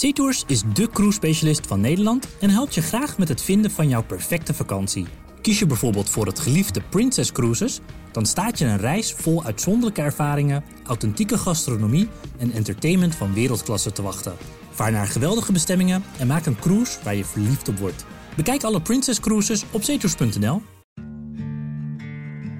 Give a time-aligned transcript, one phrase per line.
[0.00, 4.02] SeaTours is de cruise-specialist van Nederland en helpt je graag met het vinden van jouw
[4.02, 5.06] perfecte vakantie.
[5.40, 7.80] Kies je bijvoorbeeld voor het geliefde Princess Cruises,
[8.12, 12.08] dan staat je een reis vol uitzonderlijke ervaringen, authentieke gastronomie
[12.38, 14.36] en entertainment van wereldklasse te wachten.
[14.70, 18.04] Vaar naar geweldige bestemmingen en maak een cruise waar je verliefd op wordt.
[18.36, 20.62] Bekijk alle Princess Cruises op zeetours.nl.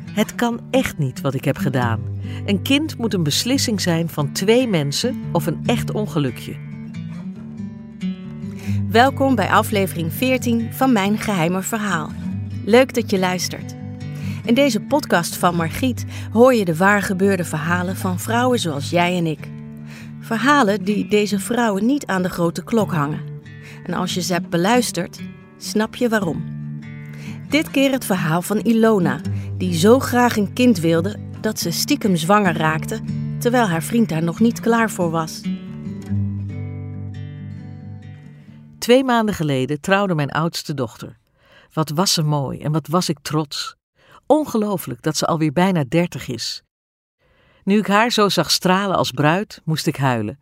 [0.05, 2.01] Het kan echt niet wat ik heb gedaan.
[2.47, 6.70] Een kind moet een beslissing zijn van twee mensen of een echt ongelukje.
[8.91, 12.11] Welkom bij aflevering 14 van Mijn Geheime Verhaal.
[12.65, 13.75] Leuk dat je luistert.
[14.45, 19.17] In deze podcast van Margriet hoor je de waar gebeurde verhalen van vrouwen zoals jij
[19.17, 19.49] en ik.
[20.21, 23.21] Verhalen die deze vrouwen niet aan de grote klok hangen.
[23.85, 25.21] En als je ze hebt beluisterd,
[25.57, 26.45] snap je waarom.
[27.49, 29.21] Dit keer het verhaal van Ilona,
[29.57, 33.01] die zo graag een kind wilde dat ze stiekem zwanger raakte,
[33.39, 35.41] terwijl haar vriend daar nog niet klaar voor was.
[38.81, 41.19] Twee maanden geleden trouwde mijn oudste dochter.
[41.73, 43.77] Wat was ze mooi en wat was ik trots.
[44.27, 46.63] Ongelooflijk dat ze alweer bijna dertig is.
[47.65, 50.41] Nu ik haar zo zag stralen als bruid, moest ik huilen.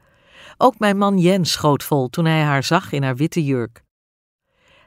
[0.57, 3.83] Ook mijn man Jens schoot vol toen hij haar zag in haar witte jurk.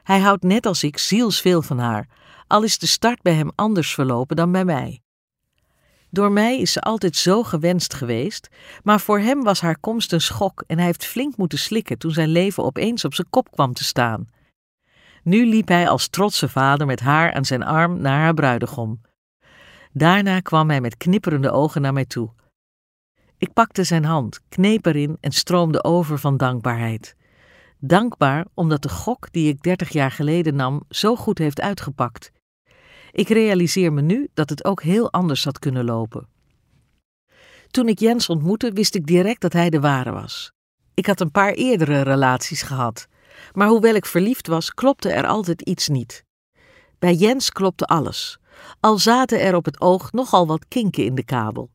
[0.02, 2.08] Hij houdt net als ik zielsveel van haar,
[2.46, 5.02] al is de start bij hem anders verlopen dan bij mij.
[6.14, 8.48] Door mij is ze altijd zo gewenst geweest,
[8.82, 12.10] maar voor hem was haar komst een schok en hij heeft flink moeten slikken toen
[12.10, 14.28] zijn leven opeens op zijn kop kwam te staan.
[15.22, 19.00] Nu liep hij als trotse vader met haar aan zijn arm naar haar bruidegom.
[19.92, 22.30] Daarna kwam hij met knipperende ogen naar mij toe.
[23.38, 27.16] Ik pakte zijn hand, kneep erin en stroomde over van dankbaarheid.
[27.78, 32.32] Dankbaar omdat de gok die ik dertig jaar geleden nam zo goed heeft uitgepakt.
[33.12, 36.28] Ik realiseer me nu dat het ook heel anders had kunnen lopen.
[37.70, 40.52] Toen ik Jens ontmoette, wist ik direct dat hij de ware was.
[40.94, 43.06] Ik had een paar eerdere relaties gehad,
[43.52, 46.24] maar hoewel ik verliefd was, klopte er altijd iets niet.
[46.98, 48.38] Bij Jens klopte alles,
[48.80, 51.70] al zaten er op het oog nogal wat kinken in de kabel.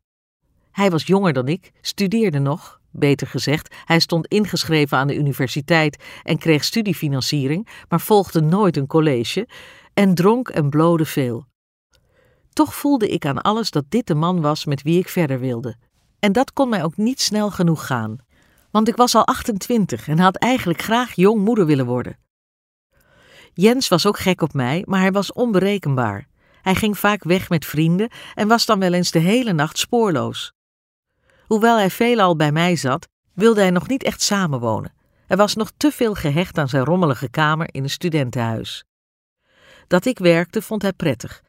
[0.71, 6.03] Hij was jonger dan ik, studeerde nog, beter gezegd, hij stond ingeschreven aan de universiteit
[6.23, 9.47] en kreeg studiefinanciering, maar volgde nooit een college
[9.97, 11.45] en dronk en blode veel.
[12.53, 15.75] Toch voelde ik aan alles dat dit de man was met wie ik verder wilde.
[16.19, 18.17] En dat kon mij ook niet snel genoeg gaan,
[18.71, 22.17] want ik was al 28 en had eigenlijk graag jong moeder willen worden.
[23.53, 26.27] Jens was ook gek op mij, maar hij was onberekenbaar.
[26.61, 30.53] Hij ging vaak weg met vrienden en was dan wel eens de hele nacht spoorloos.
[31.45, 34.93] Hoewel hij veelal bij mij zat, wilde hij nog niet echt samenwonen.
[35.27, 38.85] Hij was nog te veel gehecht aan zijn rommelige kamer in een studentenhuis.
[39.87, 41.43] Dat ik werkte vond hij prettig.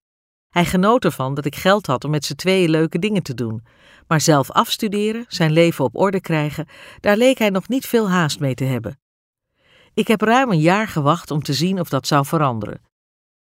[0.49, 3.63] Hij genoot ervan dat ik geld had om met z'n tweeën leuke dingen te doen.
[4.07, 6.67] Maar zelf afstuderen, zijn leven op orde krijgen,
[7.01, 8.99] daar leek hij nog niet veel haast mee te hebben.
[9.95, 12.81] Ik heb ruim een jaar gewacht om te zien of dat zou veranderen.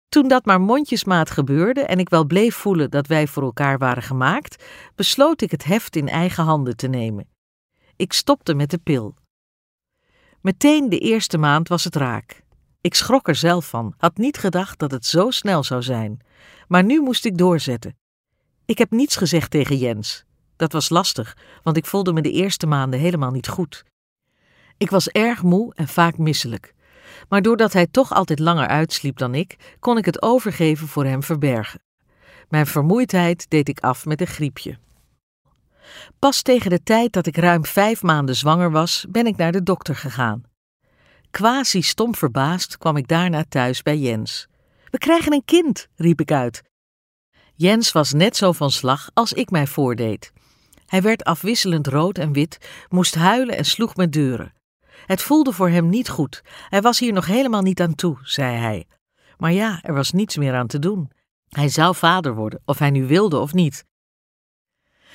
[0.09, 4.03] Toen dat maar mondjesmaat gebeurde en ik wel bleef voelen dat wij voor elkaar waren
[4.03, 4.63] gemaakt,
[4.95, 7.27] besloot ik het heft in eigen handen te nemen.
[7.95, 9.15] Ik stopte met de pil.
[10.41, 12.43] Meteen de eerste maand was het raak.
[12.87, 16.19] Ik schrok er zelf van, had niet gedacht dat het zo snel zou zijn.
[16.67, 17.97] Maar nu moest ik doorzetten.
[18.65, 20.25] Ik heb niets gezegd tegen Jens.
[20.55, 23.83] Dat was lastig, want ik voelde me de eerste maanden helemaal niet goed.
[24.77, 26.73] Ik was erg moe en vaak misselijk.
[27.29, 31.23] Maar doordat hij toch altijd langer uitsliep dan ik, kon ik het overgeven voor hem
[31.23, 31.81] verbergen.
[32.49, 34.77] Mijn vermoeidheid deed ik af met een griepje.
[36.19, 39.63] Pas tegen de tijd dat ik ruim vijf maanden zwanger was, ben ik naar de
[39.63, 40.46] dokter gegaan.
[41.37, 44.47] Quasi stom verbaasd kwam ik daarna thuis bij Jens.
[44.89, 46.63] We krijgen een kind, riep ik uit.
[47.55, 50.33] Jens was net zo van slag als ik mij voordeed.
[50.85, 52.57] Hij werd afwisselend rood en wit,
[52.89, 54.53] moest huilen en sloeg met deuren.
[55.05, 56.41] Het voelde voor hem niet goed.
[56.69, 58.87] Hij was hier nog helemaal niet aan toe, zei hij.
[59.37, 61.11] Maar ja, er was niets meer aan te doen.
[61.49, 63.85] Hij zou vader worden, of hij nu wilde of niet.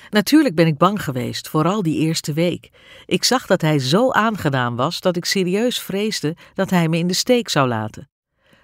[0.09, 2.69] Natuurlijk ben ik bang geweest, vooral die eerste week.
[3.05, 7.07] Ik zag dat hij zo aangedaan was dat ik serieus vreesde dat hij me in
[7.07, 8.09] de steek zou laten.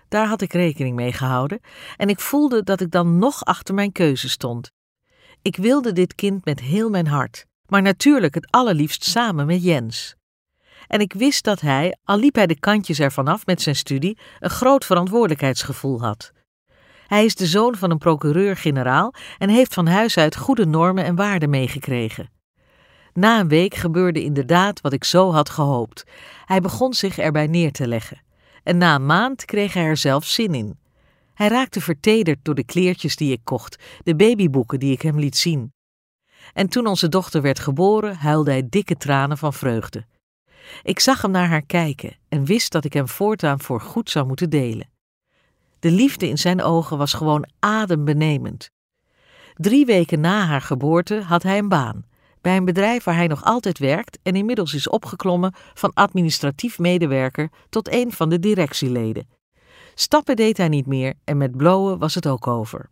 [0.08, 1.60] Daar had ik rekening mee gehouden
[1.98, 4.72] en ik voelde dat ik dan nog achter mijn keuze stond.
[5.42, 10.16] Ik wilde dit kind met heel mijn hart, maar natuurlijk het allerliefst samen met Jens.
[10.88, 14.18] En ik wist dat hij, al liep hij de kantjes ervan af met zijn studie,
[14.40, 16.32] een groot verantwoordelijkheidsgevoel had.
[17.10, 21.16] Hij is de zoon van een procureur-generaal en heeft van huis uit goede normen en
[21.16, 22.30] waarden meegekregen.
[23.14, 26.04] Na een week gebeurde inderdaad wat ik zo had gehoopt.
[26.46, 28.22] Hij begon zich erbij neer te leggen.
[28.64, 30.78] En na een maand kreeg hij er zelf zin in.
[31.34, 35.38] Hij raakte vertederd door de kleertjes die ik kocht, de babyboeken die ik hem liet
[35.38, 35.74] zien.
[36.54, 40.06] En toen onze dochter werd geboren, huilde hij dikke tranen van vreugde.
[40.84, 44.28] Ik zag hem naar haar kijken en wist dat ik hem voortaan voor goed zou
[44.28, 44.98] moeten delen.
[45.80, 48.70] De liefde in zijn ogen was gewoon adembenemend.
[49.54, 52.08] Drie weken na haar geboorte had hij een baan
[52.42, 57.50] bij een bedrijf waar hij nog altijd werkt en inmiddels is opgeklommen van administratief medewerker
[57.70, 59.28] tot een van de directieleden.
[59.96, 62.90] Stappen deed hij niet meer en met blowen was het ook over.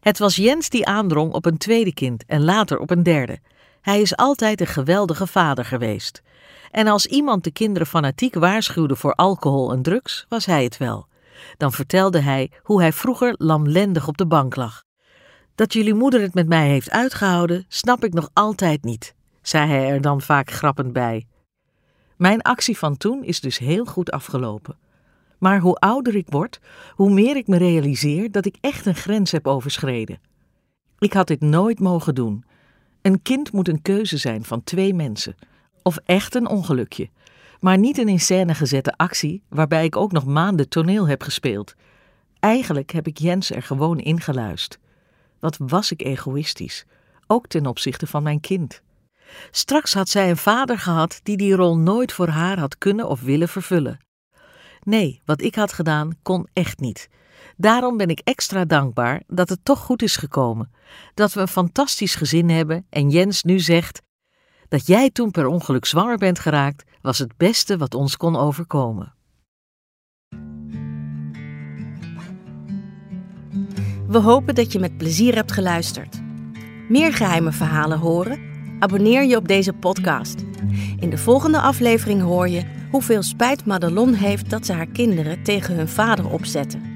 [0.00, 3.38] Het was Jens die aandrong op een tweede kind en later op een derde.
[3.80, 6.22] Hij is altijd een geweldige vader geweest.
[6.70, 11.06] En als iemand de kinderen fanatiek waarschuwde voor alcohol en drugs, was hij het wel.
[11.56, 14.84] Dan vertelde hij hoe hij vroeger lamlendig op de bank lag.
[15.54, 19.88] Dat jullie moeder het met mij heeft uitgehouden, snap ik nog altijd niet, zei hij
[19.88, 21.26] er dan vaak grappend bij.
[22.16, 24.76] Mijn actie van toen is dus heel goed afgelopen.
[25.38, 26.60] Maar hoe ouder ik word,
[26.94, 30.20] hoe meer ik me realiseer dat ik echt een grens heb overschreden.
[30.98, 32.44] Ik had dit nooit mogen doen.
[33.02, 35.34] Een kind moet een keuze zijn van twee mensen.
[35.82, 37.08] Of echt een ongelukje.
[37.60, 41.74] Maar niet een in scène gezette actie waarbij ik ook nog maanden toneel heb gespeeld.
[42.40, 44.82] Eigenlijk heb ik Jens er gewoon ingeluisterd.
[45.40, 46.84] Wat was ik egoïstisch,
[47.26, 48.82] ook ten opzichte van mijn kind.
[49.50, 53.20] Straks had zij een vader gehad die die rol nooit voor haar had kunnen of
[53.20, 53.98] willen vervullen.
[54.82, 57.08] Nee, wat ik had gedaan kon echt niet.
[57.56, 60.70] Daarom ben ik extra dankbaar dat het toch goed is gekomen.
[61.14, 64.02] Dat we een fantastisch gezin hebben en Jens nu zegt:
[64.68, 69.14] Dat jij toen per ongeluk zwanger bent geraakt, was het beste wat ons kon overkomen.
[74.06, 76.20] We hopen dat je met plezier hebt geluisterd.
[76.88, 78.40] Meer geheime verhalen horen?
[78.78, 80.44] Abonneer je op deze podcast.
[80.98, 85.74] In de volgende aflevering hoor je hoeveel spijt Madelon heeft dat ze haar kinderen tegen
[85.74, 86.95] hun vader opzetten.